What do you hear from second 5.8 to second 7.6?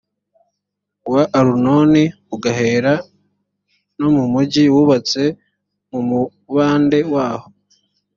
mu mubande waho